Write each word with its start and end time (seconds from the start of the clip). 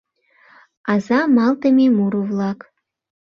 Аза 0.93 1.19
малтыме 1.35 1.85
муро-влак. 1.97 2.59